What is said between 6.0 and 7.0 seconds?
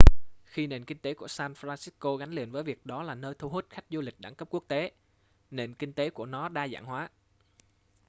của nó đa dạng